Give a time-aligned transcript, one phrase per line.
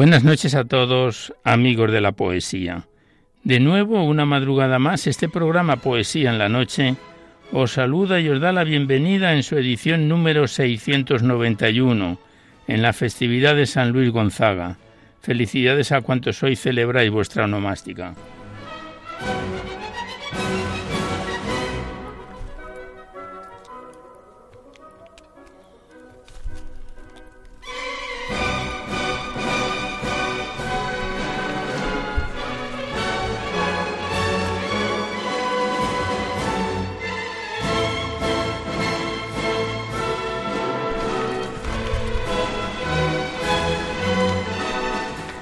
[0.00, 2.86] Buenas noches a todos, amigos de la poesía.
[3.44, 6.96] De nuevo, una madrugada más, este programa Poesía en la Noche
[7.52, 12.18] os saluda y os da la bienvenida en su edición número 691,
[12.66, 14.78] en la festividad de San Luis Gonzaga.
[15.20, 18.14] Felicidades a cuantos hoy celebráis vuestra onomástica.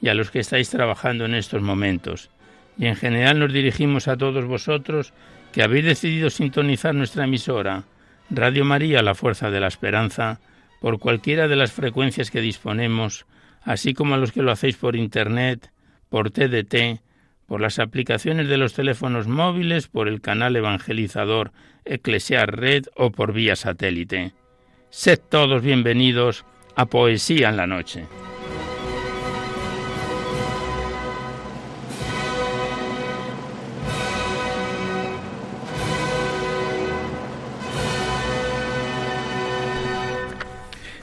[0.00, 2.30] y a los que estáis trabajando en estos momentos.
[2.78, 5.12] Y en general nos dirigimos a todos vosotros
[5.52, 7.84] que habéis decidido sintonizar nuestra emisora,
[8.30, 10.40] Radio María, la Fuerza de la Esperanza,
[10.80, 13.26] por cualquiera de las frecuencias que disponemos,
[13.62, 15.70] así como a los que lo hacéis por Internet,
[16.08, 17.00] por TDT,
[17.46, 21.52] por las aplicaciones de los teléfonos móviles, por el canal evangelizador
[21.84, 24.32] Eclesiar Red o por vía satélite.
[24.90, 26.44] Sed todos bienvenidos
[26.76, 28.06] a Poesía en la Noche.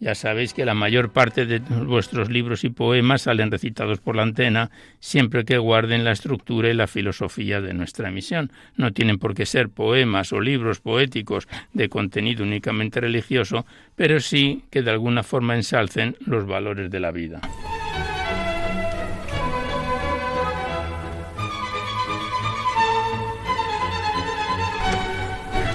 [0.00, 4.22] Ya sabéis que la mayor parte de vuestros libros y poemas salen recitados por la
[4.22, 8.50] antena siempre que guarden la estructura y la filosofía de nuestra emisión.
[8.76, 14.64] No tienen por qué ser poemas o libros poéticos de contenido únicamente religioso, pero sí
[14.70, 17.42] que de alguna forma ensalcen los valores de la vida.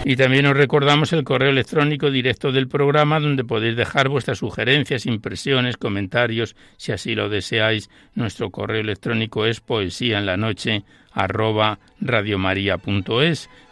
[0.07, 5.07] Y también os recordamos el correo electrónico directo del programa donde podéis dejar vuestras sugerencias,
[5.07, 7.89] impresiones, comentarios, si así lo deseáis.
[8.13, 10.83] Nuestro correo electrónico es poesía noche.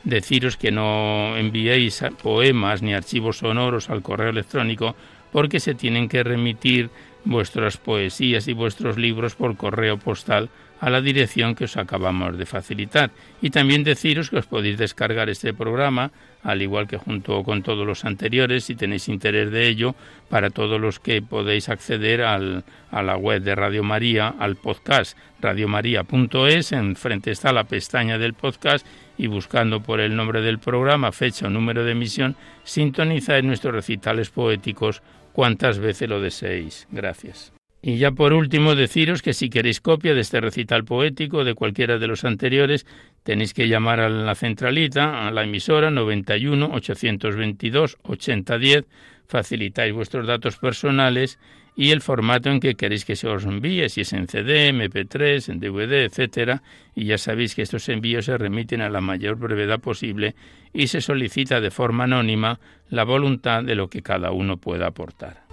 [0.03, 4.95] Deciros que no enviéis poemas ni archivos sonoros al correo electrónico
[5.31, 6.89] porque se tienen que remitir
[7.25, 10.49] vuestras poesías y vuestros libros por correo postal
[10.83, 13.11] a la dirección que os acabamos de facilitar.
[13.41, 16.11] Y también deciros que os podéis descargar este programa,
[16.43, 19.95] al igual que junto con todos los anteriores, si tenéis interés de ello,
[20.27, 25.17] para todos los que podéis acceder al, a la web de Radio María, al podcast
[25.39, 28.85] radiomaria.es, enfrente está la pestaña del podcast
[29.17, 32.35] y buscando por el nombre del programa, fecha o número de emisión,
[32.65, 35.01] sintonizáis nuestros recitales poéticos
[35.33, 36.87] cuantas veces lo deseéis.
[36.91, 37.51] Gracias.
[37.85, 41.97] Y ya por último deciros que si queréis copia de este recital poético de cualquiera
[41.97, 42.85] de los anteriores,
[43.23, 48.85] tenéis que llamar a la centralita, a la emisora 91 822 8010,
[49.27, 51.39] facilitáis vuestros datos personales
[51.75, 55.49] y el formato en que queréis que se os envíe, si es en CD, MP3,
[55.49, 56.61] en DVD, etcétera,
[56.95, 60.35] y ya sabéis que estos envíos se remiten a la mayor brevedad posible
[60.73, 62.59] y se solicita de forma anónima
[62.89, 65.43] la voluntad de lo que cada uno pueda aportar.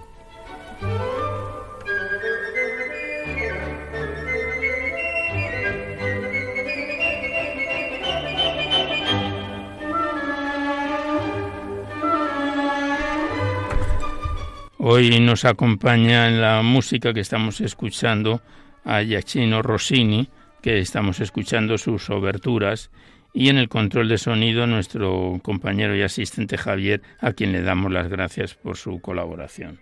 [14.93, 18.41] Hoy nos acompaña en la música que estamos escuchando
[18.83, 20.27] a Giacchino Rossini,
[20.61, 22.91] que estamos escuchando sus oberturas,
[23.33, 27.89] y en el control de sonido nuestro compañero y asistente Javier, a quien le damos
[27.89, 29.79] las gracias por su colaboración.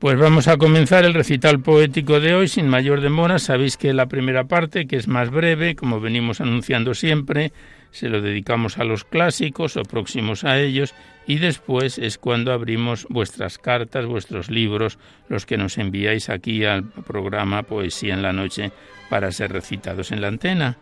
[0.00, 3.38] Pues vamos a comenzar el recital poético de hoy sin mayor demora.
[3.38, 7.52] Sabéis que la primera parte, que es más breve, como venimos anunciando siempre,
[7.90, 10.94] se lo dedicamos a los clásicos o próximos a ellos
[11.26, 14.98] y después es cuando abrimos vuestras cartas, vuestros libros,
[15.28, 18.72] los que nos enviáis aquí al programa Poesía en la Noche
[19.10, 20.78] para ser recitados en la antena.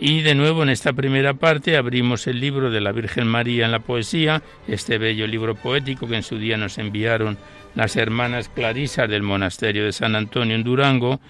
[0.00, 3.72] Y de nuevo en esta primera parte abrimos el libro de la Virgen María en
[3.72, 7.36] la poesía, este bello libro poético que en su día nos enviaron
[7.74, 11.20] las hermanas Clarisas del monasterio de San Antonio en Durango,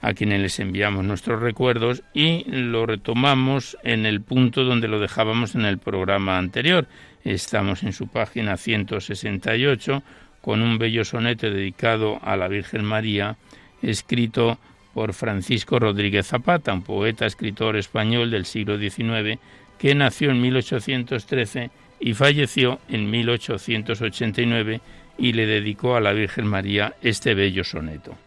[0.00, 5.54] a quienes les enviamos nuestros recuerdos y lo retomamos en el punto donde lo dejábamos
[5.54, 6.88] en el programa anterior.
[7.24, 10.02] Estamos en su página 168
[10.40, 13.36] con un bello soneto dedicado a la Virgen María,
[13.80, 14.58] escrito
[14.92, 19.38] por Francisco Rodríguez Zapata, un poeta escritor español del siglo XIX
[19.78, 24.80] que nació en 1813 y falleció en 1889
[25.22, 28.18] y le dedicó a la Virgen María este bello soneto.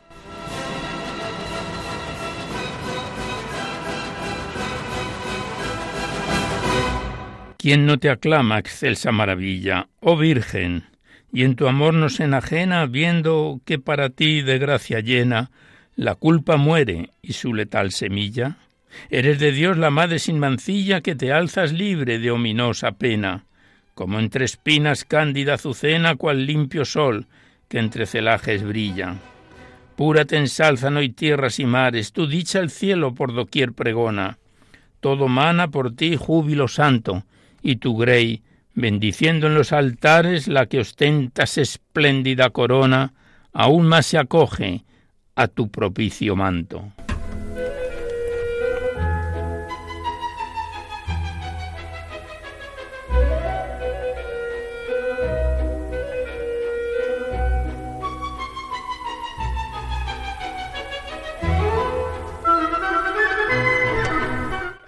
[7.57, 10.85] ¿Quién no te aclama, excelsa maravilla, oh Virgen,
[11.33, 15.51] y en tu amor no se enajena, viendo que para ti de gracia llena
[15.97, 18.55] la culpa muere y su letal semilla?
[19.09, 23.43] Eres de Dios la madre sin mancilla que te alzas libre de ominosa pena
[23.95, 27.25] como entre espinas cándida azucena, cual limpio sol
[27.67, 29.15] que entre celajes brilla.
[29.95, 34.37] Pura te ensalzan hoy tierras y mares, tu dicha el cielo por doquier pregona.
[34.99, 37.23] Todo mana por ti júbilo santo,
[37.61, 38.43] y tu grey,
[38.73, 43.13] bendiciendo en los altares la que ostentas espléndida corona,
[43.53, 44.83] aún más se acoge
[45.35, 46.91] a tu propicio manto.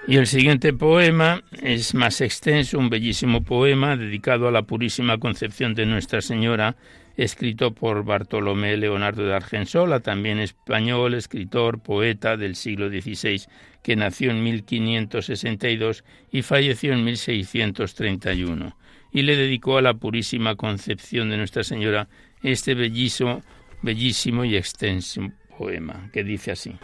[0.09, 5.75] Y el siguiente poema es más extenso, un bellísimo poema dedicado a la purísima concepción
[5.75, 6.77] de Nuestra Señora,
[7.17, 13.41] escrito por Bartolomé Leonardo de Argensola, también español, escritor, poeta del siglo XVI,
[13.83, 18.77] que nació en 1562 y falleció en 1631,
[19.11, 22.07] y le dedicó a la purísima concepción de Nuestra Señora
[22.43, 23.43] este bellísimo,
[23.81, 26.79] bellísimo y extenso poema, que dice así.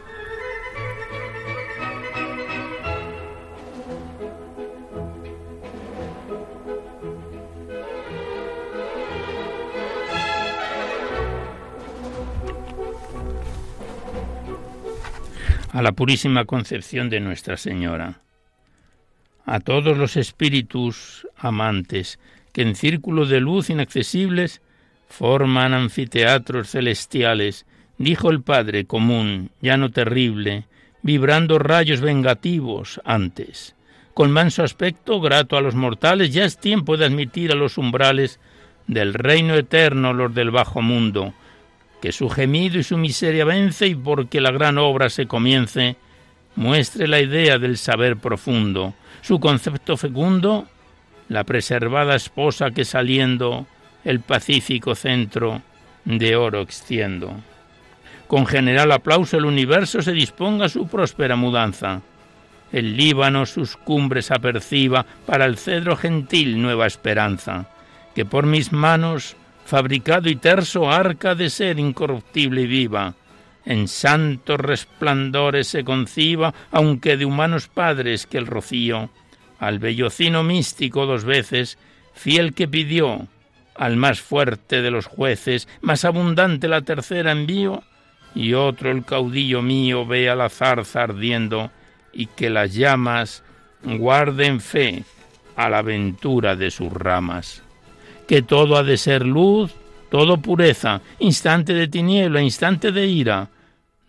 [15.74, 18.20] A la purísima concepción de Nuestra Señora,
[19.44, 22.20] a todos los espíritus amantes
[22.52, 24.62] que en círculo de luz inaccesibles
[25.10, 27.66] forman anfiteatros celestiales,
[27.98, 30.68] dijo el Padre común, ya no terrible,
[31.02, 33.76] vibrando rayos vengativos antes.
[34.14, 38.40] Con manso aspecto, grato a los mortales, ya es tiempo de admitir a los umbrales
[38.86, 41.34] del reino eterno los del bajo mundo,
[42.04, 45.96] que su gemido y su miseria vence y porque la gran obra se comience,
[46.58, 50.68] muestre la idea del saber profundo, su concepto fecundo,
[51.30, 53.68] la preservada esposa que saliendo
[54.04, 55.62] el pacífico centro
[56.04, 57.38] de oro extiendo.
[58.28, 62.02] Con general aplauso el universo se disponga a su próspera mudanza.
[62.74, 67.70] El Líbano sus cumbres aperciba para el cedro gentil nueva esperanza,
[68.14, 73.16] que por mis manos fabricado y terso arca de ser incorruptible y viva.
[73.66, 79.10] En santos resplandores se conciba, aunque de humanos padres que el rocío,
[79.60, 81.78] al bellocino místico dos veces,
[82.14, 83.28] fiel que pidió,
[83.76, 87.84] al más fuerte de los jueces, más abundante la tercera envío,
[88.36, 91.72] y otro el caudillo mío vea la zarza ardiendo,
[92.12, 93.44] y que las llamas
[93.84, 95.04] guarden fe
[95.56, 97.63] a la ventura de sus ramas
[98.28, 99.74] que todo ha de ser luz,
[100.10, 103.50] todo pureza, instante de tiniebla, instante de ira.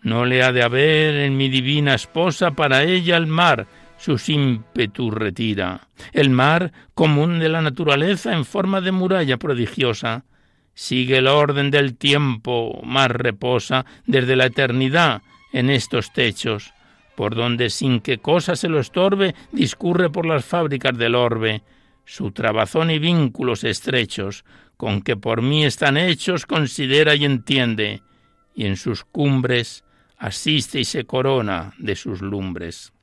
[0.03, 3.65] No le ha de haber en mi divina esposa para ella el mar,
[3.97, 5.87] sus ímpetus retira.
[6.13, 10.25] El mar, común de la naturaleza en forma de muralla prodigiosa,
[10.75, 15.21] sigue el orden del tiempo, más reposa desde la eternidad
[15.53, 16.73] en estos techos,
[17.15, 21.63] por donde sin que cosa se lo estorbe, discurre por las fábricas del orbe,
[22.05, 24.45] su trabazón y vínculos estrechos,
[24.77, 28.01] con que por mí están hechos, considera y entiende,
[28.53, 29.83] y en sus cumbres
[30.17, 32.93] asiste y se corona de sus lumbres.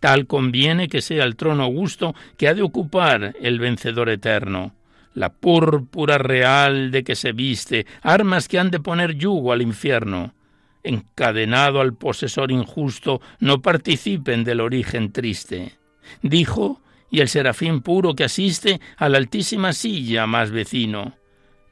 [0.00, 4.74] Tal conviene que sea el trono augusto que ha de ocupar el vencedor eterno,
[5.14, 10.34] la púrpura real de que se viste, armas que han de poner yugo al infierno.
[10.82, 15.74] Encadenado al posesor injusto, no participen del origen triste.
[16.22, 16.80] Dijo,
[17.10, 21.14] y el serafín puro que asiste a la altísima silla más vecino.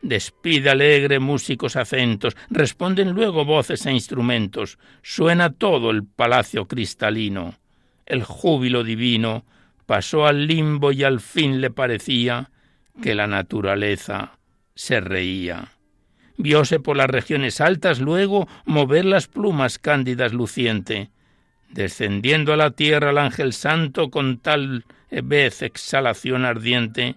[0.03, 7.55] Despide alegre músicos acentos, responden luego voces e instrumentos, suena todo el palacio cristalino.
[8.07, 9.45] El júbilo divino
[9.87, 12.51] pasó al limbo y al fin le parecía
[13.03, 14.39] que la naturaleza
[14.75, 15.73] se reía.
[16.37, 21.11] Vióse por las regiones altas luego mover las plumas cándidas luciente,
[21.71, 27.17] descendiendo a la tierra el ángel santo con tal vez exhalación ardiente,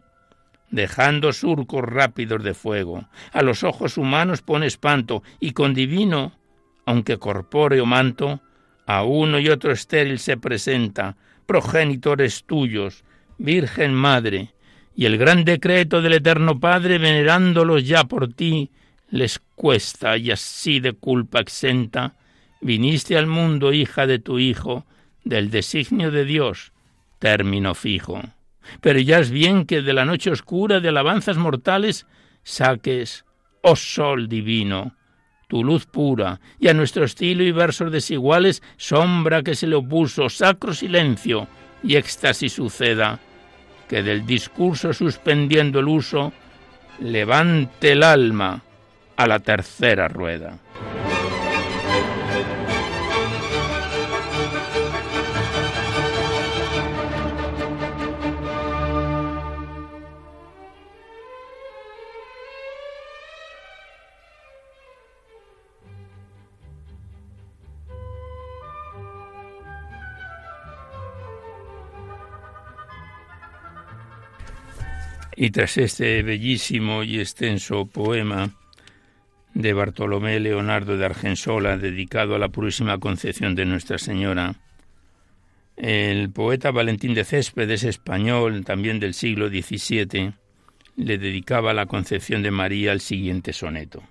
[0.70, 3.06] dejando surcos rápidos de fuego.
[3.32, 6.34] A los ojos humanos pone espanto, y con divino,
[6.86, 8.42] aunque corpóreo manto,
[8.86, 13.04] a uno y otro estéril se presenta, progenitores tuyos,
[13.38, 14.54] Virgen Madre,
[14.96, 18.72] y el gran decreto del Eterno Padre, venerándolos ya por ti,
[19.10, 22.16] les cuesta, y así de culpa exenta,
[22.62, 24.86] viniste al mundo, hija de tu Hijo,
[25.24, 26.72] del designio de Dios,
[27.22, 28.20] término fijo.
[28.82, 32.08] Pero ya es bien que de la noche oscura de alabanzas mortales
[32.44, 33.26] saques,
[33.62, 34.96] oh sol divino,
[35.48, 40.30] tu luz pura, y a nuestro estilo y versos desiguales sombra que se le opuso,
[40.30, 41.48] sacro silencio
[41.84, 43.20] y éxtasis suceda,
[43.88, 46.34] que del discurso suspendiendo el uso,
[47.00, 48.64] levante el alma
[49.16, 50.58] a la tercera rueda.
[75.42, 78.52] Y tras este bellísimo y extenso poema
[79.56, 84.54] de Bartolomé Leonardo de Argensola, dedicado a la purísima concepción de Nuestra Señora,
[85.78, 90.34] el poeta Valentín de Céspedes, español, también del siglo XVII,
[90.98, 94.04] le dedicaba a la concepción de María el siguiente soneto.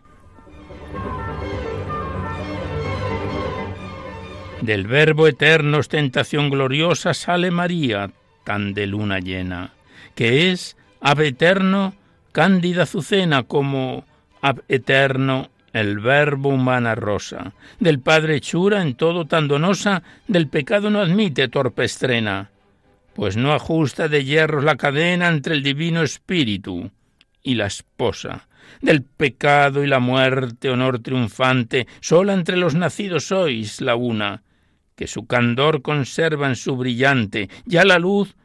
[4.62, 8.10] Del Verbo eterno ostentación gloriosa sale María,
[8.42, 9.75] tan de luna llena,
[10.16, 11.95] que es Ab eterno,
[12.33, 14.04] cándida azucena como
[14.42, 17.52] ab eterno el verbo humana rosa.
[17.78, 22.50] Del Padre hechura en todo tan donosa, del pecado no admite torpe estrena,
[23.14, 26.90] pues no ajusta de hierros la cadena entre el divino espíritu
[27.42, 28.49] y la esposa.
[28.83, 34.42] Del pecado y la muerte, honor triunfante, sola entre los nacidos sois la una,
[34.97, 38.37] que su candor conserva en su brillante, ya la luz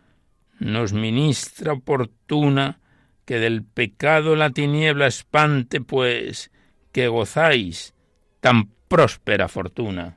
[0.59, 2.79] nos ministra oportuna,
[3.25, 6.51] que del pecado la tiniebla espante, pues
[6.91, 7.93] que gozáis
[8.39, 10.15] tan próspera fortuna.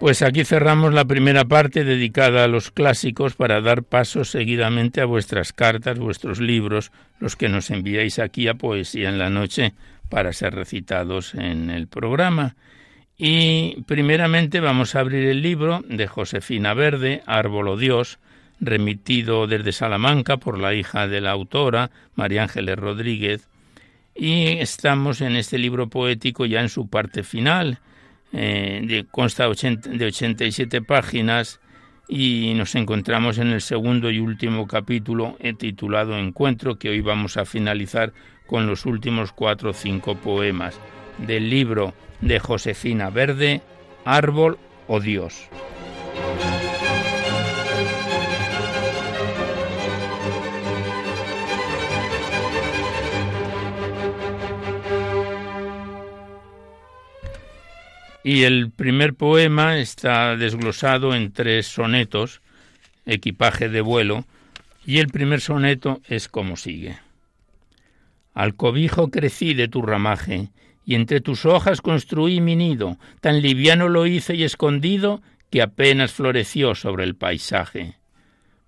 [0.00, 5.04] Pues aquí cerramos la primera parte dedicada a los clásicos para dar paso seguidamente a
[5.04, 9.74] vuestras cartas, vuestros libros, los que nos enviáis aquí a Poesía en la Noche
[10.08, 12.56] para ser recitados en el programa.
[13.18, 18.18] Y primeramente vamos a abrir el libro de Josefina Verde, Árbol o Dios,
[18.58, 23.48] remitido desde Salamanca por la hija de la autora, María Ángeles Rodríguez,
[24.14, 27.80] y estamos en este libro poético ya en su parte final,
[28.32, 31.60] eh, de, consta de 87 páginas
[32.08, 37.36] y nos encontramos en el segundo y último capítulo eh, titulado Encuentro, que hoy vamos
[37.36, 38.12] a finalizar
[38.46, 40.78] con los últimos cuatro o cinco poemas
[41.18, 43.62] del libro de Josefina Verde,
[44.04, 44.58] Árbol
[44.88, 45.48] o Dios.
[58.22, 62.42] Y el primer poema está desglosado en tres sonetos,
[63.06, 64.26] equipaje de vuelo,
[64.84, 66.98] y el primer soneto es como sigue.
[68.34, 70.50] Al cobijo crecí de tu ramaje,
[70.84, 76.12] y entre tus hojas construí mi nido, tan liviano lo hice y escondido que apenas
[76.12, 77.94] floreció sobre el paisaje.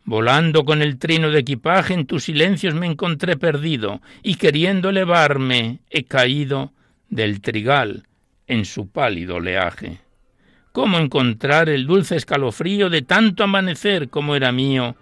[0.05, 5.81] Volando con el trino de equipaje en tus silencios me encontré perdido, y queriendo elevarme
[5.91, 6.73] he caído
[7.11, 8.05] del trigal
[8.47, 10.01] en su pálido oleaje.
[10.73, 14.97] ¿Cómo encontrar el dulce escalofrío de tanto amanecer como era mío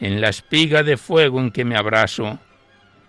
[0.00, 2.38] en la espiga de fuego en que me abraso?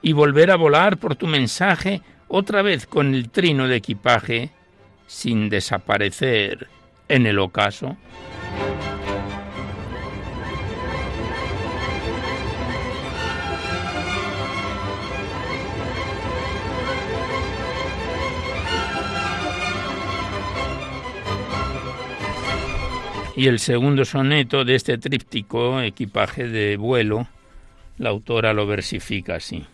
[0.01, 4.51] Y volver a volar por tu mensaje otra vez con el trino de equipaje,
[5.07, 6.67] sin desaparecer
[7.07, 7.97] en el ocaso.
[23.35, 27.27] Y el segundo soneto de este tríptico, Equipaje de vuelo,
[27.97, 29.65] la autora lo versifica así.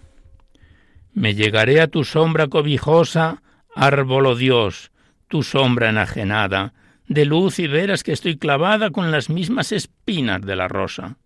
[1.13, 3.41] Me llegaré a tu sombra cobijosa,
[3.75, 4.91] árbol Dios,
[5.27, 6.73] tu sombra enajenada,
[7.07, 11.17] de luz y veras que estoy clavada con las mismas espinas de la rosa.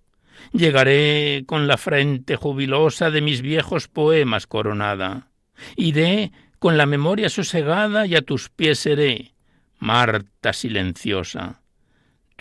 [0.53, 5.27] Llegaré con la frente jubilosa de mis viejos poemas coronada.
[5.75, 9.33] Iré con la memoria sosegada y a tus pies seré,
[9.79, 11.60] Marta silenciosa.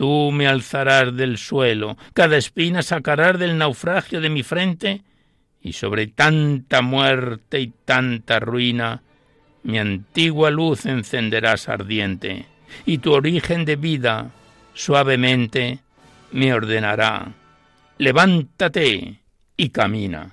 [0.01, 5.03] Tú me alzarás del suelo, cada espina sacarás del naufragio de mi frente,
[5.61, 9.03] y sobre tanta muerte y tanta ruina,
[9.63, 12.47] mi antigua luz encenderás ardiente,
[12.87, 14.31] y tu origen de vida
[14.73, 15.81] suavemente
[16.33, 17.35] me ordenará,
[17.99, 19.21] levántate
[19.55, 20.33] y camina.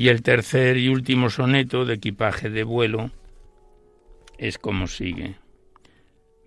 [0.00, 3.10] Y el tercer y último soneto de equipaje de vuelo
[4.38, 5.34] es como sigue.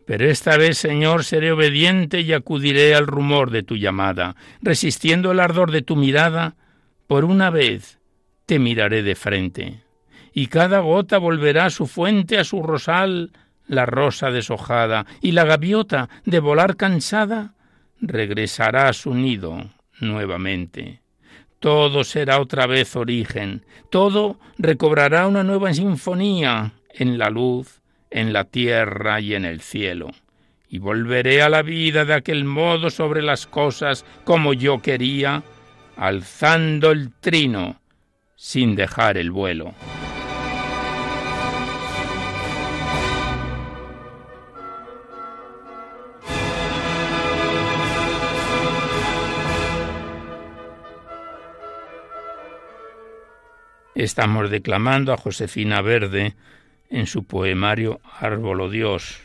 [0.07, 5.39] Pero esta vez, Señor, seré obediente y acudiré al rumor de tu llamada, resistiendo el
[5.39, 6.55] ardor de tu mirada,
[7.05, 7.99] por una vez
[8.47, 9.83] te miraré de frente,
[10.33, 13.33] y cada gota volverá a su fuente, a su rosal,
[13.67, 17.53] la rosa deshojada, y la gaviota, de volar cansada,
[18.01, 21.02] regresará a su nido nuevamente
[21.63, 28.43] todo será otra vez origen, todo recobrará una nueva sinfonía en la luz, en la
[28.43, 30.09] tierra y en el cielo.
[30.67, 35.41] Y volveré a la vida de aquel modo sobre las cosas como yo quería,
[35.95, 37.79] alzando el trino
[38.35, 39.73] sin dejar el vuelo.
[53.95, 56.33] Estamos declamando a Josefina Verde
[56.89, 59.21] en su poemario Árbolo Dios,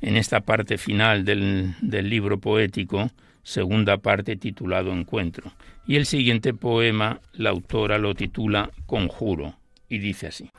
[0.00, 3.10] en esta parte final del, del libro poético,
[3.42, 5.52] segunda parte titulado Encuentro.
[5.86, 9.56] Y el siguiente poema, la autora lo titula Conjuro,
[9.90, 10.50] y dice así.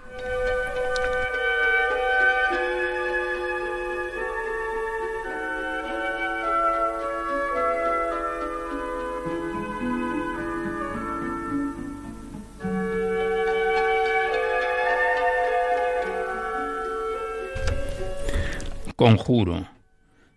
[19.00, 19.66] Conjuro.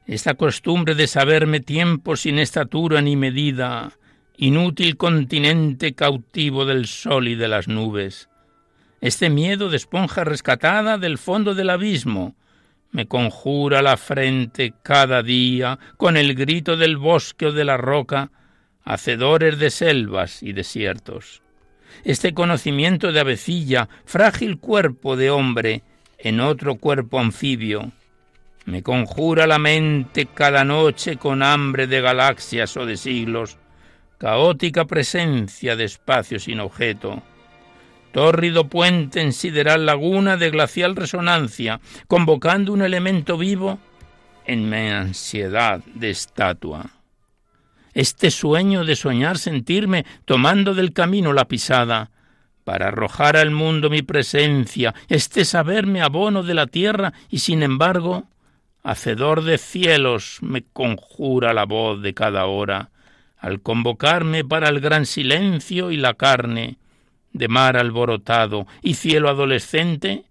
[0.07, 3.99] Esta costumbre de saberme tiempo sin estatura ni medida,
[4.37, 8.29] inútil continente cautivo del sol y de las nubes.
[9.01, 12.37] Este miedo de esponja rescatada del fondo del abismo
[12.93, 18.31] me conjura la frente cada día con el grito del bosque o de la roca,
[18.85, 21.43] hacedores de selvas y desiertos.
[22.05, 25.83] Este conocimiento de avecilla, frágil cuerpo de hombre
[26.17, 27.91] en otro cuerpo anfibio,
[28.65, 33.59] me conjura la mente cada noche con hambre de galaxias o de siglos,
[34.19, 37.23] caótica presencia de espacio sin objeto,
[38.13, 43.79] tórrido puente en sideral laguna de glacial resonancia, convocando un elemento vivo
[44.47, 46.91] en mi ansiedad de estatua.
[47.95, 52.11] Este sueño de soñar sentirme tomando del camino la pisada,
[52.65, 58.29] para arrojar al mundo mi presencia, este saberme abono de la tierra y sin embargo
[58.83, 62.91] Hacedor de cielos, me conjura la voz de cada hora,
[63.39, 66.79] al convocarme para el gran silencio y la carne,
[67.33, 70.25] de mar alborotado y cielo adolescente,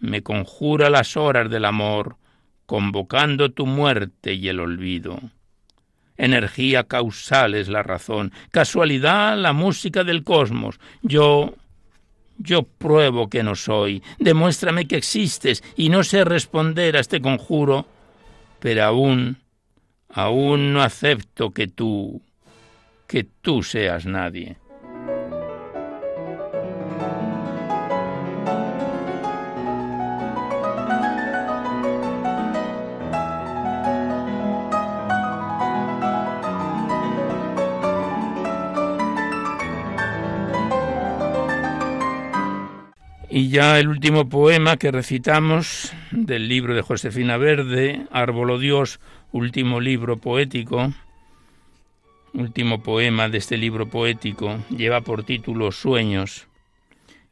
[0.00, 2.16] me conjura las horas del amor,
[2.66, 5.20] convocando tu muerte y el olvido.
[6.16, 10.78] Energía causal es la razón, casualidad la música del cosmos.
[11.02, 11.54] Yo,
[12.38, 17.86] yo pruebo que no soy, demuéstrame que existes y no sé responder a este conjuro,
[18.58, 19.38] pero aún,
[20.08, 22.22] aún no acepto que tú,
[23.06, 24.56] que tú seas nadie.
[43.42, 49.00] Y ya el último poema que recitamos del libro de Josefina Verde, Árbolo Dios,
[49.32, 50.94] último libro poético,
[52.34, 56.46] último poema de este libro poético, lleva por título Sueños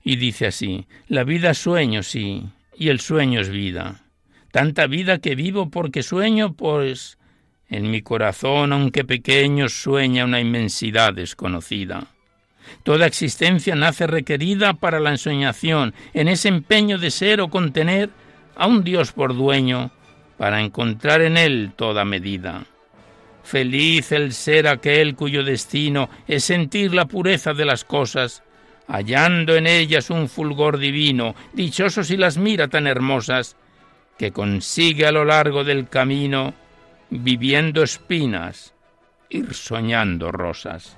[0.03, 2.43] y dice así, la vida sueño, sí,
[2.77, 4.03] y el sueño es vida.
[4.51, 7.19] Tanta vida que vivo porque sueño, pues
[7.69, 12.09] en mi corazón, aunque pequeño, sueña una inmensidad desconocida
[12.83, 18.11] Toda existencia nace requerida para la ensoñación, en ese empeño de ser o contener
[18.57, 19.91] a un Dios por dueño,
[20.37, 22.65] para encontrar en él toda medida.
[23.43, 28.43] Feliz el ser aquel cuyo destino es sentir la pureza de las cosas,
[28.87, 33.57] hallando en ellas un fulgor divino, dichoso si las mira tan hermosas,
[34.19, 36.55] que consigue a lo largo del camino,
[37.11, 38.75] viviendo espinas,
[39.31, 40.97] ir soñando rosas.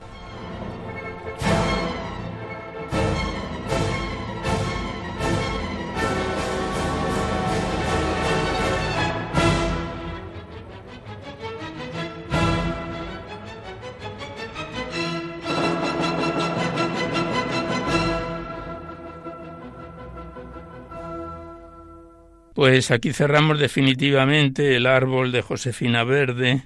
[22.63, 26.63] Pues aquí cerramos definitivamente el árbol de Josefina Verde,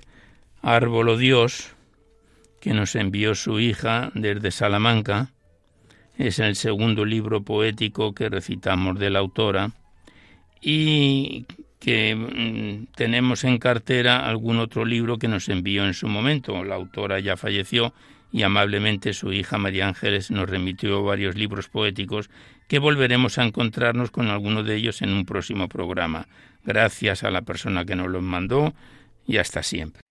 [0.61, 1.74] árbol o Dios,
[2.61, 5.30] que nos envió su hija desde Salamanca.
[6.18, 9.70] Es el segundo libro poético que recitamos de la autora
[10.61, 11.46] y
[11.80, 16.62] que mm, tenemos en cartera algún otro libro que nos envió en su momento.
[16.62, 17.94] La autora ya falleció
[18.30, 22.28] y amablemente su hija María Ángeles nos remitió varios libros poéticos
[22.68, 26.26] que volveremos a encontrarnos con alguno de ellos en un próximo programa.
[26.64, 28.74] Gracias a la persona que nos los mandó
[29.26, 30.05] y hasta siempre.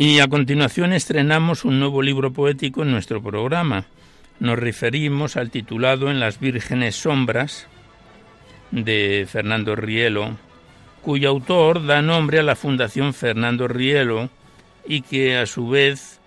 [0.00, 3.86] Y a continuación estrenamos un nuevo libro poético en nuestro programa.
[4.38, 7.66] Nos referimos al titulado En las vírgenes sombras
[8.70, 10.36] de Fernando Rielo,
[11.02, 14.30] cuyo autor da nombre a la Fundación Fernando Rielo
[14.86, 16.20] y que a su vez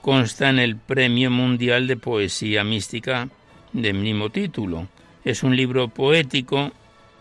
[0.00, 3.28] consta en el Premio Mundial de Poesía Mística
[3.74, 4.88] de mismo título.
[5.26, 6.72] Es un libro poético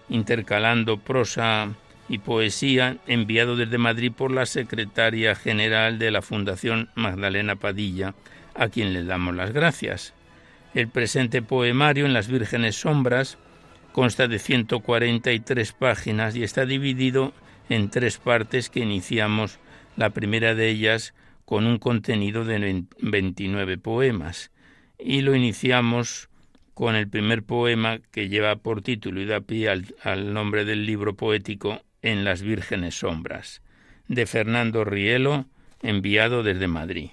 [0.08, 1.74] intercalando prosa
[2.10, 8.14] y Poesía enviado desde Madrid por la secretaria general de la Fundación Magdalena Padilla,
[8.56, 10.14] a quien le damos las gracias.
[10.74, 13.38] El presente poemario en las Vírgenes Sombras
[13.92, 17.34] consta de 143 páginas y está dividido
[17.70, 19.60] en tres partes que iniciamos,
[19.96, 21.14] la primera de ellas
[21.46, 24.52] con un contenido de 29 poemas,
[24.98, 26.30] y lo iniciamos
[26.74, 31.16] con el primer poema que lleva por título y da pie al nombre del libro
[31.16, 33.62] poético en las vírgenes sombras,
[34.08, 35.46] de Fernando Rielo,
[35.82, 37.10] enviado desde Madrid.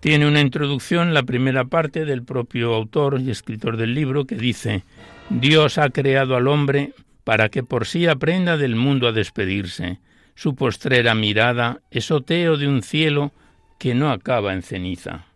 [0.00, 4.82] Tiene una introducción, la primera parte del propio autor y escritor del libro, que dice,
[5.28, 9.98] Dios ha creado al hombre para que por sí aprenda del mundo a despedirse.
[10.34, 13.32] Su postrera mirada es oteo de un cielo
[13.78, 15.26] que no acaba en ceniza.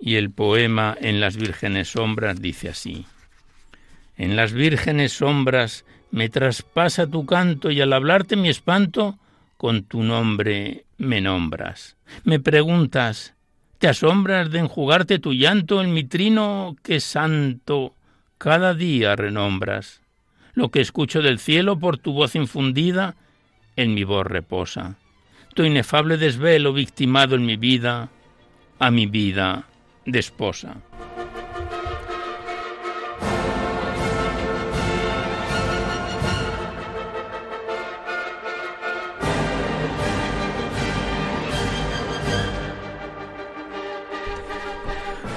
[0.00, 3.06] Y el poema En las vírgenes sombras dice así.
[4.16, 9.18] En las vírgenes sombras me traspasa tu canto y al hablarte mi espanto,
[9.56, 11.96] con tu nombre me nombras.
[12.24, 13.33] Me preguntas,
[13.84, 17.92] te asombras de enjugarte tu llanto en mi trino que santo
[18.38, 20.00] cada día renombras.
[20.54, 23.14] Lo que escucho del cielo por tu voz infundida
[23.76, 24.96] en mi voz reposa.
[25.42, 28.08] aflicto, inefable desvelo, victimado en mi vida,
[28.78, 29.66] a mi vida
[30.06, 30.18] de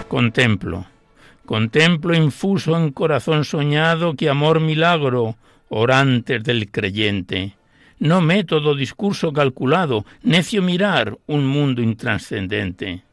[0.08, 0.86] Contemplo,
[1.46, 5.36] contemplo infuso en corazón soñado que amor milagro,
[5.68, 7.58] orantes del creyente.
[8.00, 13.04] No método, discurso calculado, necio mirar un mundo intranscendente.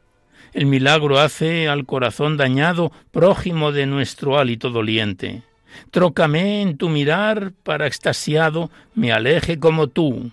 [0.53, 5.43] El milagro hace al corazón dañado prójimo de nuestro hálito doliente.
[5.91, 10.31] Trócame en tu mirar para extasiado me aleje como tú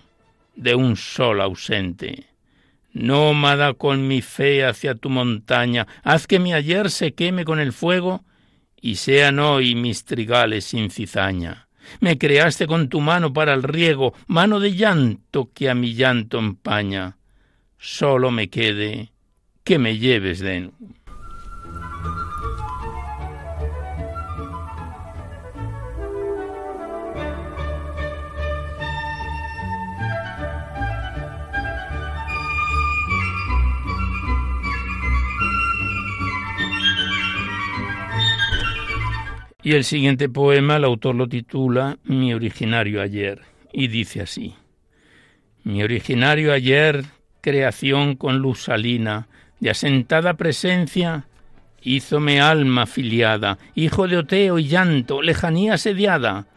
[0.55, 2.32] de un sol ausente.
[2.93, 7.73] Nómada con mi fe hacia tu montaña, haz que mi ayer se queme con el
[7.73, 8.23] fuego
[8.79, 11.67] y sean hoy mis trigales sin cizaña.
[11.99, 16.37] Me creaste con tu mano para el riego, mano de llanto que a mi llanto
[16.37, 17.17] empaña.
[17.77, 19.11] Solo me quede
[19.63, 20.71] que me lleves de
[39.63, 44.55] Y el siguiente poema el autor lo titula Mi originario ayer y dice así.
[45.63, 47.05] Mi originario ayer,
[47.39, 49.29] creación con luz salina,
[49.61, 51.27] de asentada presencia,
[51.81, 56.47] hízome alma filiada, hijo de Oteo y llanto, lejanía sediada,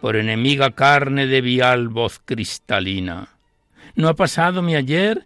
[0.00, 3.28] por enemiga carne de vial voz cristalina.
[3.94, 5.24] No ha pasado mi ayer,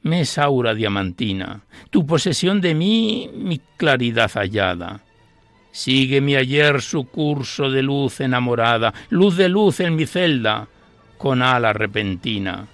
[0.00, 5.02] me es aura diamantina, tu posesión de mí, mi claridad hallada
[5.70, 10.66] Sigue mi ayer su curso de luz enamorada, luz de luz en mi celda,
[11.18, 12.66] con ala repentina.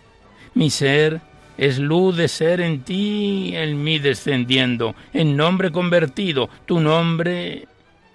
[0.54, 1.20] Mi ser
[1.56, 7.66] es luz de ser en ti, en mí descendiendo, en nombre convertido, tu nombre,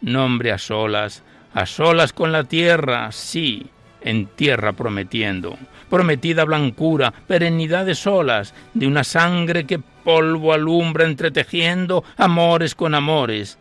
[0.02, 3.68] nombre a solas, a solas con la tierra, sí,
[4.02, 5.58] en tierra prometiendo,
[5.90, 13.58] prometida blancura, perennidad de solas, de una sangre que polvo alumbra entretejiendo amores con amores,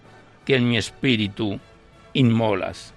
[0.48, 1.60] que en mi espíritu
[2.14, 2.94] inmolas.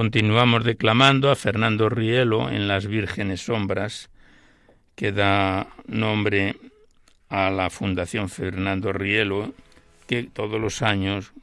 [0.00, 4.08] Continuamos declamando a Fernando Rielo en Las Vírgenes Sombras,
[4.94, 6.56] que da nombre
[7.28, 9.52] a la Fundación Fernando Rielo,
[10.06, 11.34] que todos los años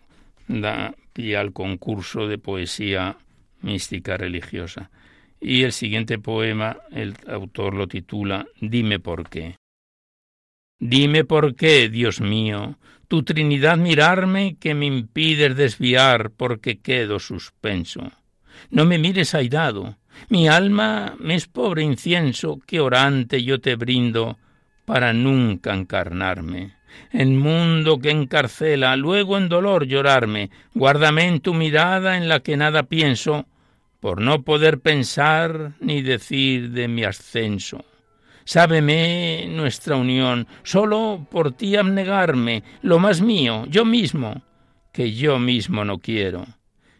[0.47, 3.17] da pie al concurso de poesía
[3.61, 4.89] mística religiosa.
[5.39, 9.57] Y el siguiente poema, el autor lo titula Dime por qué.
[10.79, 18.11] Dime por qué, Dios mío, tu Trinidad mirarme que me impides desviar porque quedo suspenso.
[18.69, 19.97] No me mires airado.
[20.29, 24.37] Mi alma me es pobre incienso que orante yo te brindo
[24.85, 26.77] para nunca encarnarme.
[27.11, 32.57] En mundo que encarcela, luego en dolor llorarme, guárdame en tu mirada en la que
[32.57, 33.45] nada pienso,
[33.99, 37.85] por no poder pensar ni decir de mi ascenso.
[38.45, 44.41] Sábeme nuestra unión, solo por ti abnegarme, lo más mío, yo mismo,
[44.93, 46.45] que yo mismo no quiero.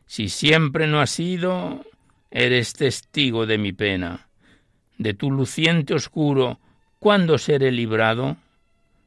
[0.07, 1.85] Si siempre no has sido,
[2.31, 4.27] eres testigo de mi pena.
[4.97, 6.59] De tu luciente oscuro,
[6.97, 8.37] ¿cuándo seré librado?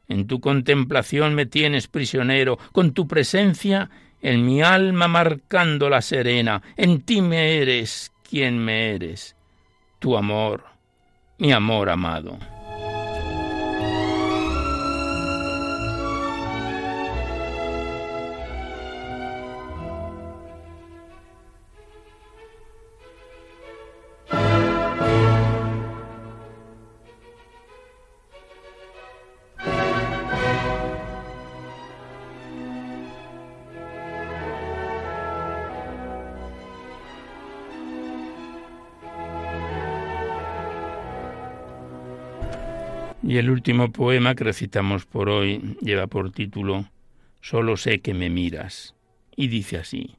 [0.08, 3.90] En tu contemplación me tienes prisionero, con tu presencia
[4.22, 9.34] en mi alma marcando la serena, en ti me eres quien me eres,
[9.98, 10.64] tu amor,
[11.38, 12.38] mi amor amado.
[43.30, 46.90] Y el último poema que recitamos por hoy lleva por título
[47.40, 48.96] Solo sé que me miras.
[49.36, 50.16] Y dice así,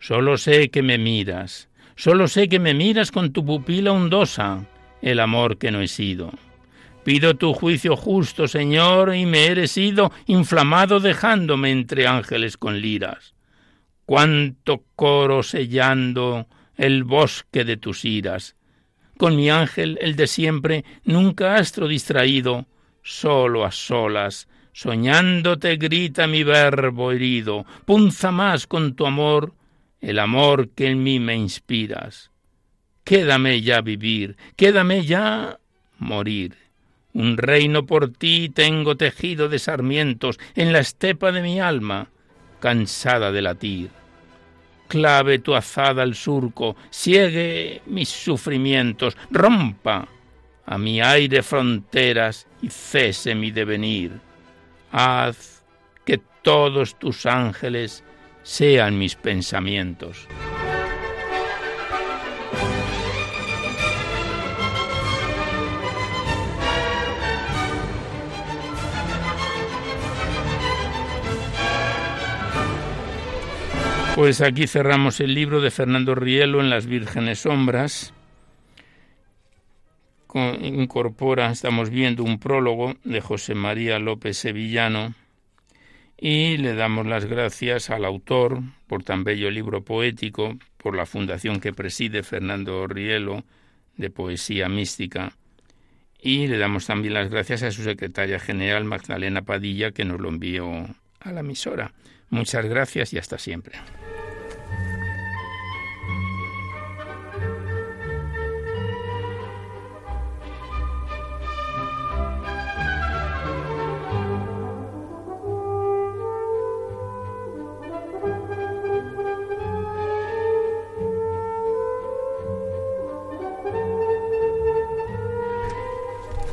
[0.00, 4.66] Solo sé que me miras, solo sé que me miras con tu pupila hondosa,
[5.02, 6.32] el amor que no he sido.
[7.04, 13.36] Pido tu juicio justo, Señor, y me eres ido inflamado dejándome entre ángeles con liras.
[14.04, 18.56] Cuánto coro sellando el bosque de tus iras.
[19.18, 22.66] Con mi ángel, el de siempre, nunca astro distraído,
[23.02, 29.54] solo a solas, soñándote grita mi verbo herido, punza más con tu amor,
[30.00, 32.30] el amor que en mí me inspiras.
[33.02, 35.58] Quédame ya vivir, quédame ya
[35.98, 36.54] morir.
[37.12, 42.08] Un reino por ti tengo tejido de sarmientos en la estepa de mi alma,
[42.60, 43.97] cansada de latir.
[44.88, 50.08] Clave tu azada al surco, ciegue mis sufrimientos, rompa
[50.64, 54.12] a mi aire fronteras y cese mi devenir.
[54.90, 55.62] Haz
[56.04, 58.02] que todos tus ángeles
[58.42, 60.26] sean mis pensamientos.
[74.18, 78.12] Pues aquí cerramos el libro de Fernando Rielo en las Vírgenes Sombras.
[80.34, 85.14] incorpora, estamos viendo un prólogo de José María López Sevillano
[86.16, 91.60] y le damos las gracias al autor por tan bello libro poético, por la fundación
[91.60, 93.44] que preside Fernando Rielo
[93.96, 95.30] de Poesía Mística
[96.20, 100.28] y le damos también las gracias a su secretaria general Magdalena Padilla que nos lo
[100.28, 100.88] envió
[101.20, 101.92] a la emisora.
[102.30, 103.78] Muchas gracias y hasta siempre.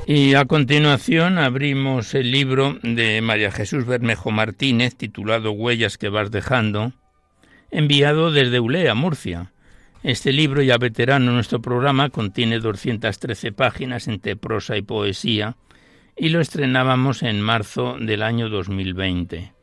[0.07, 6.29] Y a continuación abrimos el libro de María Jesús Bermejo Martínez titulado Huellas que vas
[6.29, 6.93] dejando,
[7.71, 9.51] enviado desde Ulea, Murcia.
[10.03, 15.57] Este libro, ya veterano en nuestro programa, contiene 213 páginas entre prosa y poesía
[16.15, 19.54] y lo estrenábamos en marzo del año 2020.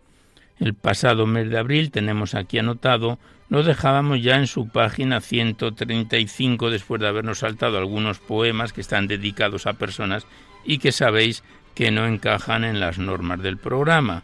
[0.62, 6.70] El pasado mes de abril tenemos aquí anotado, lo dejábamos ya en su página 135
[6.70, 10.24] después de habernos saltado algunos poemas que están dedicados a personas
[10.64, 11.42] y que sabéis
[11.74, 14.22] que no encajan en las normas del programa.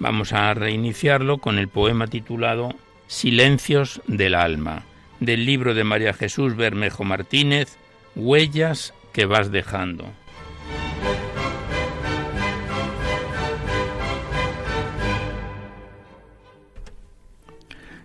[0.00, 2.74] Vamos a reiniciarlo con el poema titulado
[3.06, 4.86] Silencios del alma,
[5.20, 7.78] del libro de María Jesús Bermejo Martínez,
[8.16, 10.10] Huellas que vas dejando.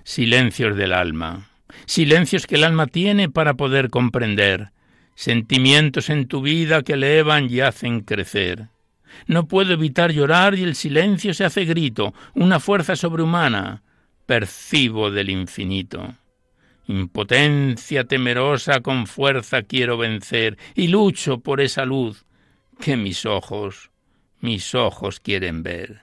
[0.03, 1.49] Silencios del alma,
[1.85, 4.71] silencios que el alma tiene para poder comprender,
[5.15, 8.67] sentimientos en tu vida que elevan y hacen crecer.
[9.27, 13.83] No puedo evitar llorar y el silencio se hace grito, una fuerza sobrehumana,
[14.25, 16.15] percibo del infinito.
[16.87, 22.25] Impotencia temerosa con fuerza quiero vencer y lucho por esa luz
[22.81, 23.91] que mis ojos,
[24.41, 26.02] mis ojos quieren ver.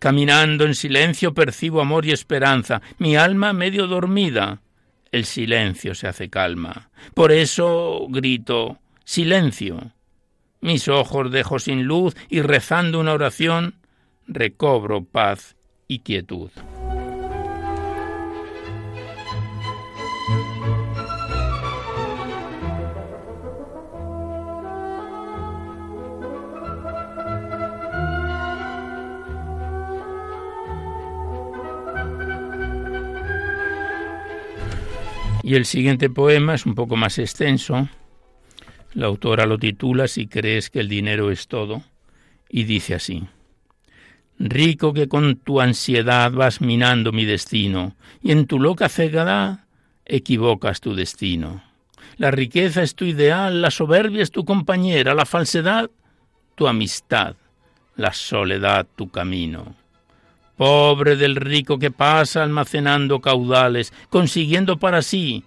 [0.00, 4.62] Caminando en silencio percibo amor y esperanza, mi alma medio dormida.
[5.12, 6.90] El silencio se hace calma.
[7.12, 9.92] Por eso grito silencio.
[10.62, 13.74] Mis ojos dejo sin luz y rezando una oración
[14.26, 15.54] recobro paz
[15.86, 16.50] y quietud.
[35.50, 37.88] Y el siguiente poema es un poco más extenso.
[38.94, 41.82] La autora lo titula Si crees que el dinero es todo
[42.48, 43.24] y dice así.
[44.38, 49.64] Rico que con tu ansiedad vas minando mi destino y en tu loca cegadad
[50.04, 51.64] equivocas tu destino.
[52.16, 55.90] La riqueza es tu ideal, la soberbia es tu compañera, la falsedad
[56.54, 57.34] tu amistad,
[57.96, 59.74] la soledad tu camino.
[60.56, 65.42] Pobre del rico que pasa almacenando caudales, consiguiendo para sí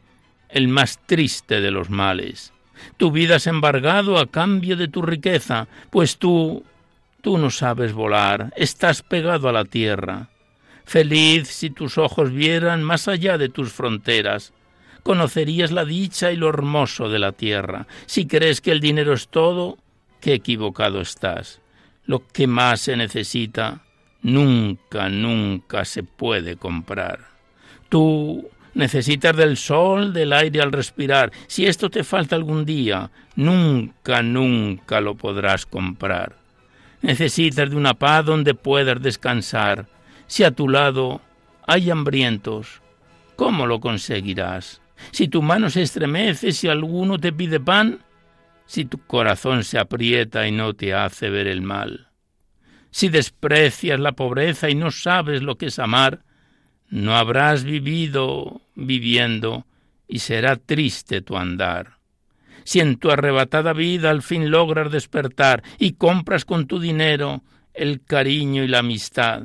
[0.53, 2.53] el más triste de los males.
[2.97, 6.63] Tu vida es embargado a cambio de tu riqueza, pues tú,
[7.21, 10.29] tú no sabes volar, estás pegado a la tierra.
[10.85, 14.53] Feliz si tus ojos vieran más allá de tus fronteras,
[15.01, 17.87] conocerías la dicha y lo hermoso de la tierra.
[18.05, 19.77] Si crees que el dinero es todo,
[20.21, 21.61] qué equivocado estás.
[22.05, 23.81] Lo que más se necesita
[24.21, 27.19] nunca, nunca se puede comprar.
[27.89, 31.32] Tú, Necesitas del sol, del aire al respirar.
[31.47, 36.36] Si esto te falta algún día, nunca, nunca lo podrás comprar.
[37.01, 39.88] Necesitas de una paz donde puedas descansar.
[40.26, 41.21] Si a tu lado
[41.67, 42.82] hay hambrientos,
[43.36, 44.82] ¿cómo lo conseguirás?
[45.11, 47.99] Si tu mano se estremece, si alguno te pide pan,
[48.65, 52.07] si tu corazón se aprieta y no te hace ver el mal.
[52.89, 56.21] Si desprecias la pobreza y no sabes lo que es amar,
[56.93, 59.65] no habrás vivido viviendo
[60.07, 61.97] y será triste tu andar.
[62.65, 67.41] Si en tu arrebatada vida al fin logras despertar y compras con tu dinero
[67.73, 69.41] el cariño y la amistad,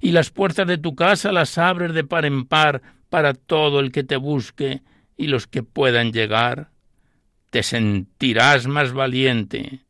[0.00, 3.90] y las puertas de tu casa las abres de par en par para todo el
[3.90, 4.82] que te busque
[5.16, 6.70] y los que puedan llegar,
[7.50, 9.80] te sentirás más valiente,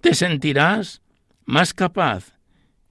[0.00, 1.02] te sentirás
[1.44, 2.38] más capaz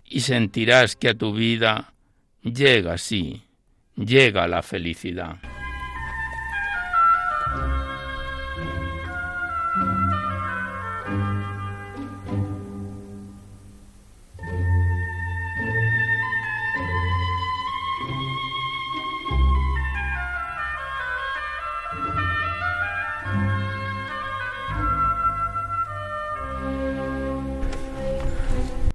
[0.03, 1.95] y sentirás que a tu vida
[2.43, 3.44] llega sí
[3.95, 5.37] llega la felicidad.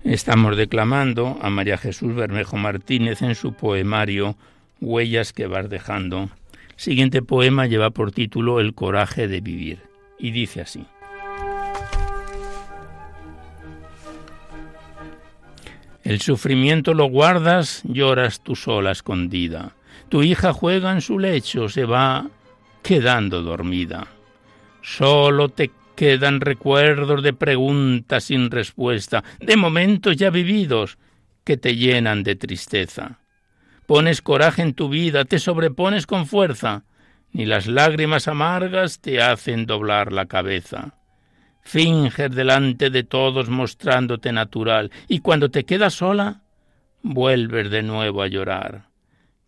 [0.04, 4.36] Estamos declamando a María Jesús Bermejo Martínez en su poemario
[4.80, 6.30] huellas que vas dejando.
[6.76, 9.80] Siguiente poema lleva por título El coraje de vivir
[10.18, 10.84] y dice así.
[16.02, 19.76] El sufrimiento lo guardas, lloras tú sola escondida.
[20.08, 22.26] Tu hija juega en su lecho, se va
[22.82, 24.08] quedando dormida.
[24.82, 30.96] Solo te quedan recuerdos de preguntas sin respuesta, de momentos ya vividos
[31.44, 33.19] que te llenan de tristeza.
[33.90, 36.84] Pones coraje en tu vida, te sobrepones con fuerza,
[37.32, 40.94] ni las lágrimas amargas te hacen doblar la cabeza.
[41.62, 46.42] Finges delante de todos mostrándote natural, y cuando te quedas sola,
[47.02, 48.90] vuelves de nuevo a llorar.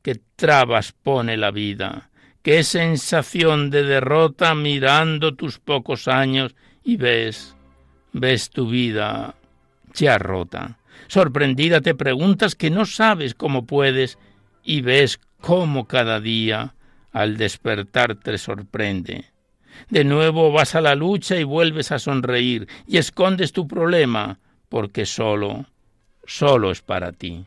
[0.03, 2.11] Qué trabas pone la vida,
[2.43, 7.55] qué sensación de derrota mirando tus pocos años y ves,
[8.13, 9.37] ves tu vida
[9.95, 10.81] ya rota.
[11.07, 14.19] Sorprendida te preguntas que no sabes cómo puedes
[14.65, 16.75] y ves cómo cada día
[17.13, 19.27] al despertar te sorprende.
[19.89, 24.39] De nuevo vas a la lucha y vuelves a sonreír y escondes tu problema
[24.69, 25.67] porque solo,
[26.25, 27.45] solo es para ti.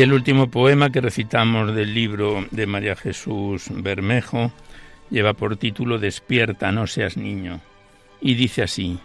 [0.00, 4.50] Y el último poema que recitamos del libro de María Jesús Bermejo
[5.10, 7.60] lleva por título Despierta, no seas niño.
[8.18, 8.98] Y dice así,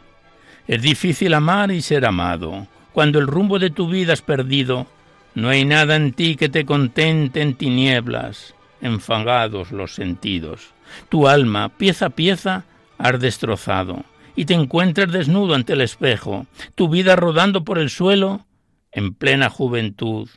[0.70, 2.68] Es difícil amar y ser amado.
[2.94, 4.88] Cuando el rumbo de tu vida has perdido,
[5.34, 10.70] no hay nada en ti que te contente en tinieblas, enfagados los sentidos.
[11.10, 12.64] Tu alma, pieza a pieza,
[12.98, 18.46] has destrozado, y te encuentras desnudo ante el espejo, tu vida rodando por el suelo,
[18.94, 20.30] en plena juventud,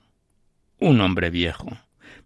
[0.81, 1.69] un hombre viejo.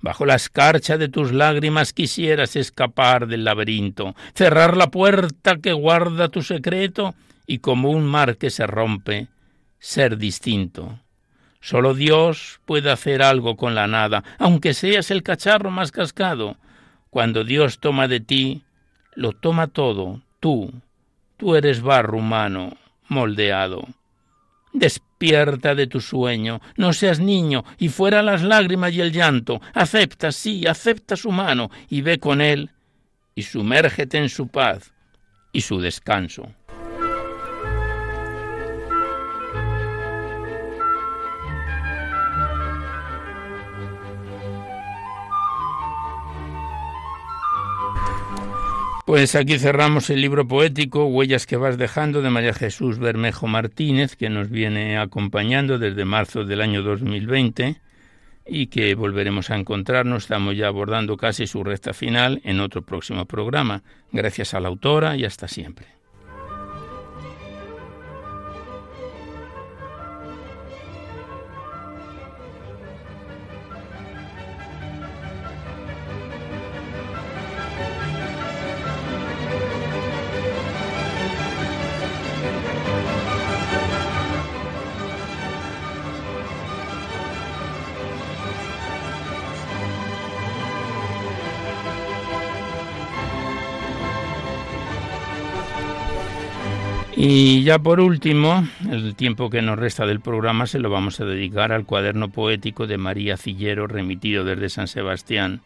[0.00, 6.28] Bajo la escarcha de tus lágrimas quisieras escapar del laberinto, cerrar la puerta que guarda
[6.28, 7.14] tu secreto
[7.46, 9.28] y como un mar que se rompe,
[9.78, 10.98] ser distinto.
[11.60, 16.56] Solo Dios puede hacer algo con la nada, aunque seas el cacharro más cascado.
[17.08, 18.62] Cuando Dios toma de ti,
[19.14, 20.72] lo toma todo, tú.
[21.36, 22.76] Tú eres barro humano,
[23.08, 23.86] moldeado.
[25.22, 29.60] Despierta de tu sueño, no seas niño, y fuera las lágrimas y el llanto.
[29.72, 32.70] Acepta, sí, acepta su mano, y ve con él,
[33.36, 34.92] y sumérgete en su paz
[35.52, 36.52] y su descanso.
[49.12, 54.16] Pues aquí cerramos el libro poético Huellas que vas dejando de María Jesús Bermejo Martínez,
[54.16, 57.76] que nos viene acompañando desde marzo del año 2020
[58.46, 60.22] y que volveremos a encontrarnos.
[60.22, 63.82] Estamos ya abordando casi su recta final en otro próximo programa.
[64.12, 65.88] Gracias a la autora y hasta siempre.
[97.62, 101.24] Y ya por último, el tiempo que nos resta del programa se lo vamos a
[101.24, 105.60] dedicar al cuaderno poético de María Cillero remitido desde San Sebastián,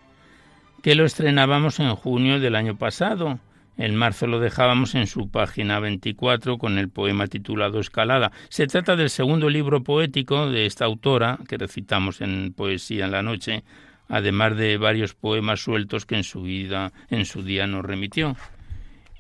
[0.82, 3.38] que lo estrenábamos en junio del año pasado.
[3.78, 8.30] En marzo lo dejábamos en su página 24 con el poema titulado Escalada.
[8.50, 13.22] Se trata del segundo libro poético de esta autora que recitamos en Poesía en la
[13.22, 13.64] Noche,
[14.10, 18.36] además de varios poemas sueltos que en su vida, en su día nos remitió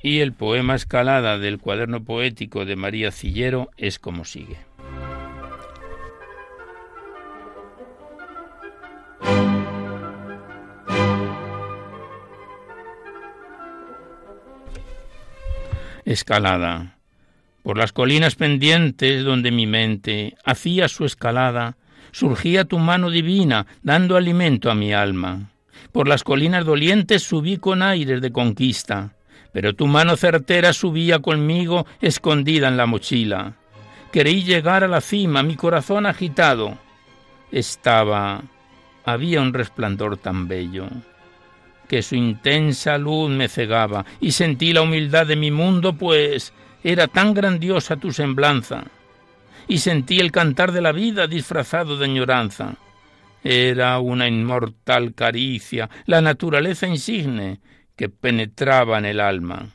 [0.06, 4.56] y el poema Escalada del cuaderno poético de María Cillero es como sigue.
[16.04, 16.98] Escalada.
[17.64, 21.78] Por las colinas pendientes donde mi mente hacía su escalada,
[22.12, 25.50] surgía tu mano divina dando alimento a mi alma.
[25.90, 29.15] Por las colinas dolientes subí con aires de conquista,
[29.56, 33.54] pero tu mano certera subía conmigo escondida en la mochila.
[34.12, 36.76] Querí llegar a la cima, mi corazón agitado.
[37.50, 38.42] Estaba...
[39.06, 40.88] había un resplandor tan bello
[41.88, 46.52] que su intensa luz me cegaba y sentí la humildad de mi mundo, pues
[46.84, 48.84] era tan grandiosa tu semblanza.
[49.68, 52.74] Y sentí el cantar de la vida disfrazado de añoranza.
[53.42, 57.60] Era una inmortal caricia, la naturaleza insigne,
[57.96, 59.70] que penetraba en el alma,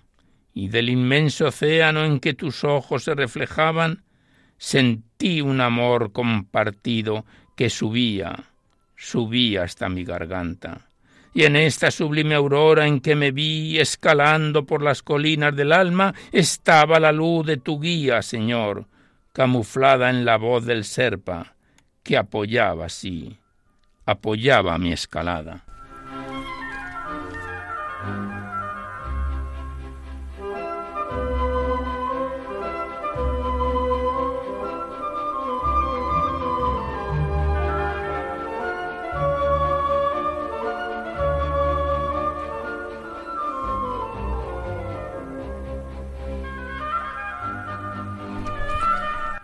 [0.53, 4.03] y del inmenso océano en que tus ojos se reflejaban,
[4.57, 8.45] sentí un amor compartido que subía,
[8.95, 10.87] subía hasta mi garganta.
[11.33, 16.13] Y en esta sublime aurora en que me vi escalando por las colinas del alma,
[16.31, 18.85] estaba la luz de tu guía, Señor,
[19.31, 21.55] camuflada en la voz del serpa,
[22.03, 23.37] que apoyaba así,
[24.05, 25.63] apoyaba mi escalada.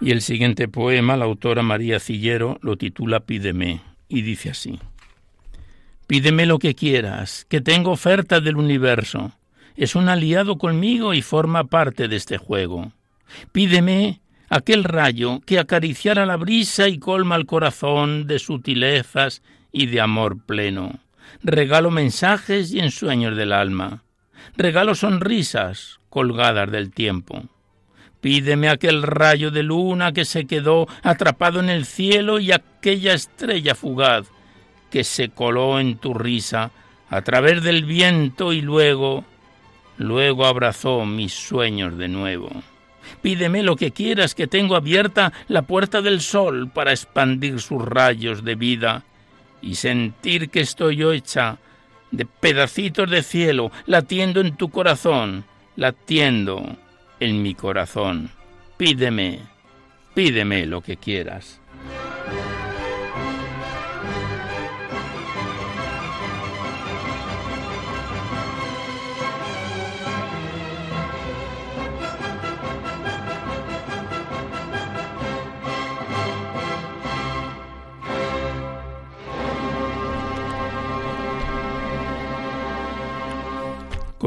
[0.07, 4.79] Y el siguiente poema, la autora María Cillero, lo titula Pídeme, y dice así.
[6.07, 9.33] Pídeme lo que quieras, que tengo oferta del universo.
[9.75, 12.93] Es un aliado conmigo y forma parte de este juego.
[13.51, 19.41] Pídeme aquel rayo que acariciara la brisa y colma el corazón de sutilezas
[19.73, 20.99] y de amor pleno.
[21.43, 24.05] Regalo mensajes y ensueños del alma.
[24.55, 27.43] Regalo sonrisas colgadas del tiempo.
[28.21, 33.75] Pídeme aquel rayo de luna que se quedó atrapado en el cielo y aquella estrella
[33.75, 34.31] fugaz
[34.89, 36.71] que se coló en tu risa
[37.09, 39.23] a través del viento y luego,
[39.97, 42.49] luego abrazó mis sueños de nuevo.
[43.21, 48.43] Pídeme lo que quieras, que tengo abierta la puerta del sol para expandir sus rayos
[48.43, 49.03] de vida
[49.61, 51.57] y sentir que estoy hecha
[52.11, 56.77] de pedacitos de cielo latiendo en tu corazón, latiendo
[57.19, 58.29] en mi corazón.
[58.77, 59.39] Pídeme,
[60.13, 61.59] pídeme lo que quieras.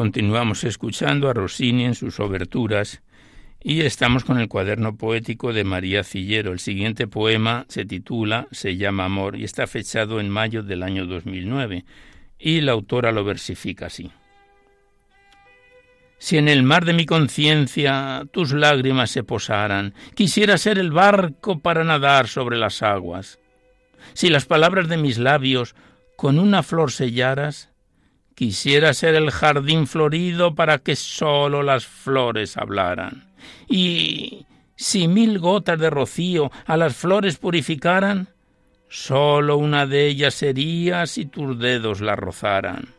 [0.01, 3.03] Continuamos escuchando a Rossini en sus oberturas
[3.63, 6.53] y estamos con el cuaderno poético de María Cillero.
[6.53, 11.05] El siguiente poema se titula Se llama Amor y está fechado en mayo del año
[11.05, 11.85] 2009
[12.39, 14.11] y la autora lo versifica así.
[16.17, 21.59] Si en el mar de mi conciencia tus lágrimas se posaran, quisiera ser el barco
[21.59, 23.39] para nadar sobre las aguas.
[24.15, 25.75] Si las palabras de mis labios
[26.17, 27.70] con una flor sellaras,
[28.41, 33.29] Quisiera ser el jardín florido para que sólo las flores hablaran.
[33.69, 38.29] Y si mil gotas de rocío a las flores purificaran,
[38.89, 42.95] sólo una de ellas sería si tus dedos la rozaran.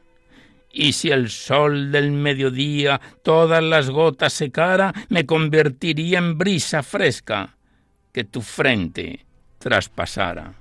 [0.72, 7.58] Y si el sol del mediodía todas las gotas secara, me convertiría en brisa fresca
[8.14, 9.26] que tu frente
[9.58, 10.61] traspasara.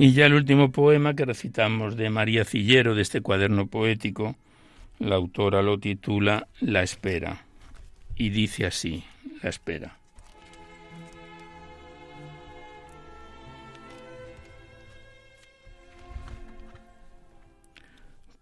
[0.00, 4.34] Y ya el último poema que recitamos de María Cillero, de este cuaderno poético,
[4.98, 7.44] la autora lo titula La espera.
[8.16, 9.04] Y dice así,
[9.42, 9.98] La espera.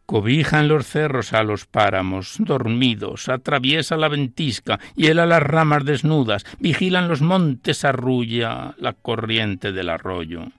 [0.06, 7.08] Cobijan los cerros a los páramos, dormidos, atraviesa la ventisca, hiela las ramas desnudas, vigilan
[7.08, 10.52] los montes, arrulla la corriente del arroyo.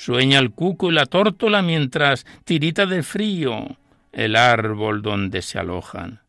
[0.00, 3.76] Sueña el cuco y la tórtola mientras tirita de frío
[4.12, 6.20] el árbol donde se alojan.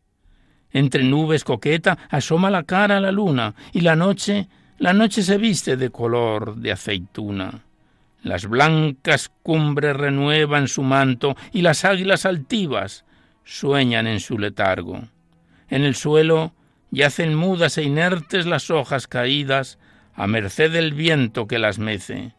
[0.72, 5.38] Entre nubes coqueta asoma la cara a la luna y la noche, la noche se
[5.38, 7.62] viste de color de aceituna.
[8.24, 13.06] Las blancas cumbres renuevan su manto y las águilas altivas
[13.46, 15.04] sueñan en su letargo.
[15.70, 16.54] En el suelo
[16.90, 19.80] yacen mudas e inertes las hojas caídas
[20.14, 22.34] a merced del viento que las mece.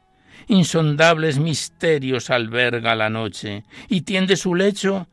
[0.48, 5.08] Insondables misterios alberga la noche y tiende su lecho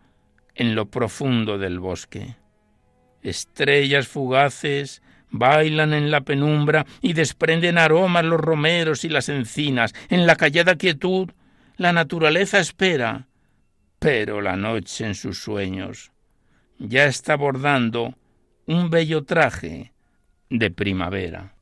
[0.55, 2.35] en lo profundo del bosque.
[3.21, 9.93] Estrellas fugaces bailan en la penumbra y desprenden aromas los romeros y las encinas.
[10.09, 11.29] En la callada quietud
[11.77, 13.27] la naturaleza espera,
[13.99, 16.11] pero la noche en sus sueños
[16.77, 18.15] ya está bordando
[18.65, 19.93] un bello traje
[20.49, 21.55] de primavera.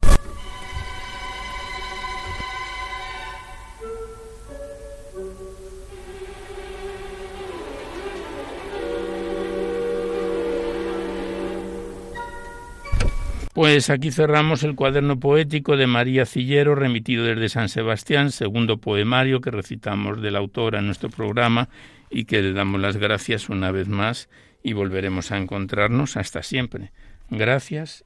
[13.58, 19.42] Pues aquí cerramos el cuaderno poético de María Cillero, remitido desde San Sebastián, segundo poemario
[19.42, 21.68] que recitamos de la autora en nuestro programa
[22.12, 24.30] y que le damos las gracias una vez más
[24.62, 26.92] y volveremos a encontrarnos hasta siempre.
[27.32, 28.06] Gracias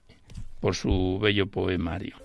[0.61, 2.15] por su bello poemario.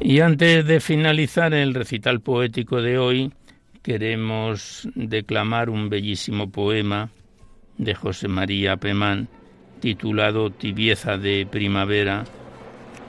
[0.00, 3.32] Y antes de finalizar el recital poético de hoy,
[3.84, 7.10] queremos declamar un bellísimo poema
[7.78, 9.28] de José María Pemán,
[9.80, 12.24] titulado Tibieza de Primavera,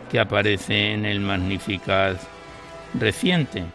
[0.09, 2.17] que aparece en el Magnificat
[2.93, 3.65] reciente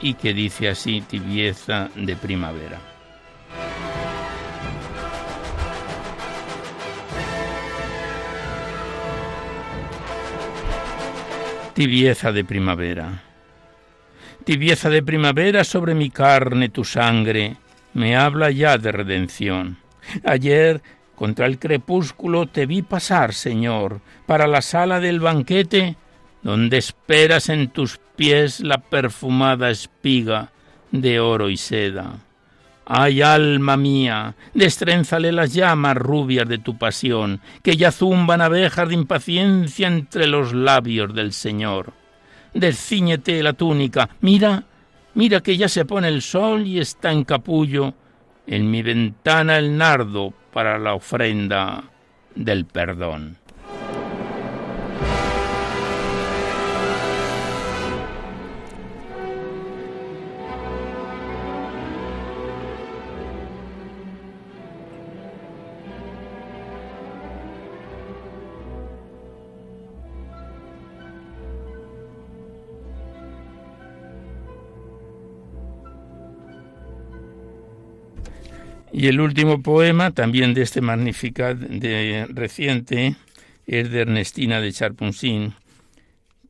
[0.00, 2.80] y que dice así Tibieza de Primavera.
[11.74, 13.22] Tibieza de primavera.
[14.42, 17.56] Tibieza de primavera sobre mi carne tu sangre
[17.94, 19.78] me habla ya de redención
[20.24, 20.82] Ayer,
[21.14, 25.96] contra el crepúsculo, te vi pasar, Señor, para la sala del banquete,
[26.42, 30.52] donde esperas en tus pies la perfumada espiga
[30.92, 32.18] de oro y seda.
[32.90, 38.94] Ay, alma mía, destrénzale las llamas rubias de tu pasión, que ya zumban abejas de
[38.94, 41.92] impaciencia entre los labios del Señor.
[42.54, 44.64] Descíñete la túnica, mira,
[45.12, 47.92] mira que ya se pone el sol y está en capullo
[48.48, 51.84] en mi ventana el nardo para la ofrenda
[52.34, 53.37] del perdón.
[78.92, 83.16] Y el último poema, también de este Magnificat de reciente,
[83.66, 85.54] es de Ernestina de Charpunsin,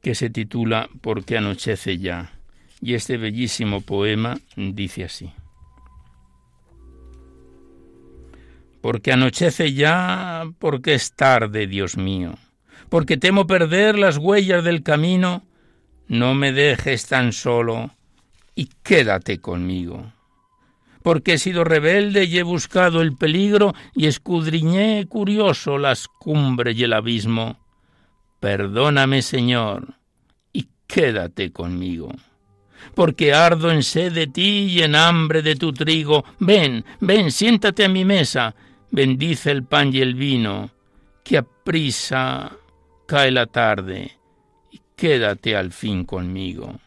[0.01, 2.33] que se titula Porque anochece ya.
[2.81, 5.33] Y este bellísimo poema dice así.
[8.81, 12.35] Porque anochece ya, porque es tarde, Dios mío,
[12.89, 15.43] porque temo perder las huellas del camino,
[16.07, 17.91] no me dejes tan solo
[18.55, 20.13] y quédate conmigo
[21.09, 26.85] porque he sido rebelde y he buscado el peligro y escudriñé curioso las cumbres y
[26.85, 27.57] el abismo.
[28.41, 29.95] Perdóname, Señor,
[30.53, 32.13] y quédate conmigo.
[32.95, 36.27] Porque ardo en sed de ti y en hambre de tu trigo.
[36.41, 38.55] Ven, ven, siéntate a mi mesa,
[38.91, 40.69] bendice el pan y el vino,
[41.25, 42.53] que a prisa
[43.07, 44.11] cae la tarde,
[44.71, 46.79] y quédate al fin conmigo.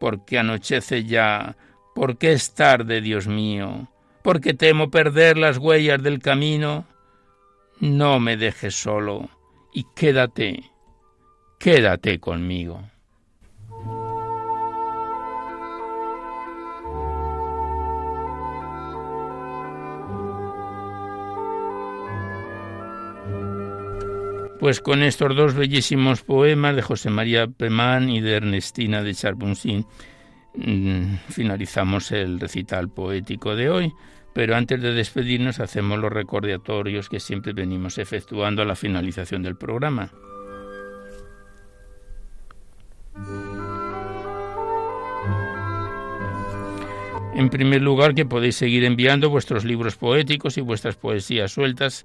[0.00, 1.56] Porque anochece ya,
[1.98, 3.88] porque es tarde, Dios mío,
[4.22, 6.86] porque temo perder las huellas del camino.
[7.80, 9.28] No me dejes solo
[9.74, 10.62] y quédate,
[11.58, 12.84] quédate conmigo.
[24.60, 29.80] Pues con estos dos bellísimos poemas de José María Pemán y de Ernestina de Charbonsin
[29.80, 30.17] mm,
[31.28, 33.92] finalizamos el recital poético de hoy.
[34.34, 39.56] Pero antes de despedirnos hacemos los recordatorios que siempre venimos efectuando a la finalización del
[39.56, 40.12] programa.
[47.34, 52.04] En primer lugar, que podéis seguir enviando vuestros libros poéticos y vuestras poesías sueltas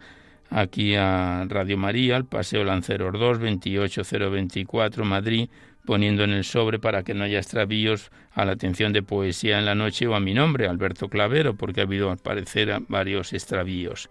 [0.50, 5.50] aquí a Radio María, al Paseo Lanceros 2, 28024, Madrid,
[5.86, 9.66] poniendo en el sobre para que no haya extravíos a la atención de poesía en
[9.66, 14.10] la noche o a mi nombre, Alberto Clavero, porque ha habido al parecer varios extravíos.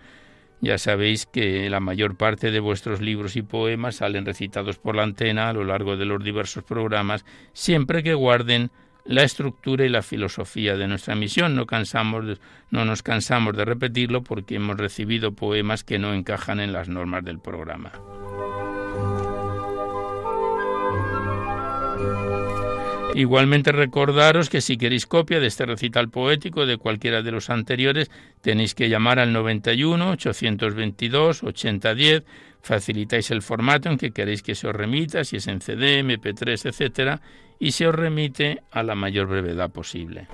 [0.60, 5.02] Ya sabéis que la mayor parte de vuestros libros y poemas salen recitados por la
[5.02, 8.70] antena a lo largo de los diversos programas, siempre que guarden
[9.04, 11.56] la estructura y la filosofía de nuestra misión.
[11.56, 12.38] No, cansamos
[12.70, 17.24] no nos cansamos de repetirlo porque hemos recibido poemas que no encajan en las normas
[17.24, 17.90] del programa.
[23.14, 28.10] Igualmente recordaros que si queréis copia de este recital poético de cualquiera de los anteriores,
[28.40, 32.24] tenéis que llamar al 91 822 8010,
[32.62, 36.68] facilitáis el formato en que queréis que se os remita, si es en CD, MP3,
[36.68, 37.20] etcétera,
[37.58, 40.26] y se os remite a la mayor brevedad posible.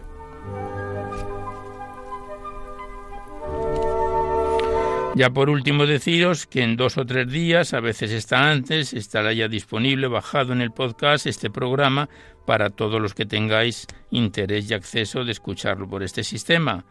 [5.14, 9.33] Ya por último deciros que en dos o tres días, a veces está antes, estará
[9.33, 12.09] ya disponible, bajado en el podcast, este programa
[12.49, 16.86] para todos los que tengáis interés y acceso de escucharlo por este sistema.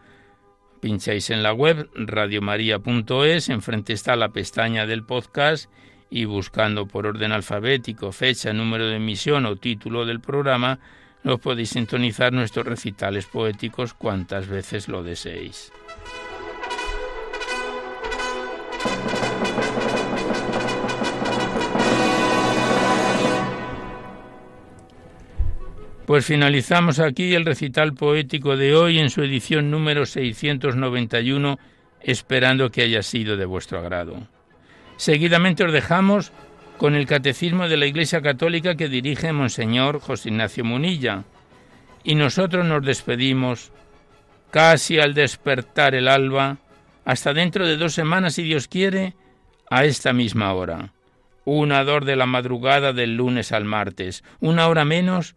[0.80, 5.68] Pincháis en la web radiomaria.es, enfrente está la pestaña del podcast
[6.10, 10.78] y buscando por orden alfabético, fecha, número de emisión o título del programa,
[11.24, 15.72] lo podéis sintonizar nuestros recitales poéticos cuantas veces lo deseéis.
[26.08, 31.58] Pues finalizamos aquí el recital poético de hoy en su edición número 691,
[32.00, 34.26] esperando que haya sido de vuestro agrado.
[34.96, 36.32] Seguidamente os dejamos
[36.78, 41.24] con el Catecismo de la Iglesia Católica que dirige Monseñor José Ignacio Munilla.
[42.04, 43.70] Y nosotros nos despedimos
[44.50, 46.56] casi al despertar el alba,
[47.04, 49.12] hasta dentro de dos semanas, si Dios quiere,
[49.68, 50.94] a esta misma hora.
[51.44, 55.36] Una dor de la madrugada del lunes al martes, una hora menos